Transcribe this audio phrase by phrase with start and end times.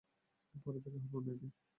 [0.55, 1.47] পরে দেখা হবে, মেবি।